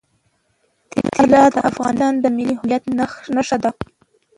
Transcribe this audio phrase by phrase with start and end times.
[1.17, 2.83] طلا د افغانستان د ملي هویت
[3.35, 3.71] نښه ده.